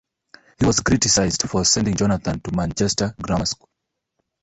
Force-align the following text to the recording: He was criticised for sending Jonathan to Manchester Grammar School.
He 0.57 0.65
was 0.65 0.79
criticised 0.79 1.47
for 1.47 1.63
sending 1.63 1.95
Jonathan 1.95 2.39
to 2.39 2.51
Manchester 2.55 3.13
Grammar 3.21 3.45
School. 3.45 3.69